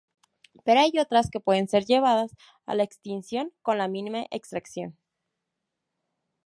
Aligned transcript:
Pero 0.65 0.79
hay 0.79 0.93
otras 0.99 1.29
que 1.29 1.39
pueden 1.39 1.67
ser 1.67 1.85
llevadas 1.85 2.35
a 2.65 2.73
la 2.73 2.81
extinción 2.81 3.53
con 3.61 3.77
la 3.77 3.87
mínima 3.87 4.25
extracción. 4.31 4.97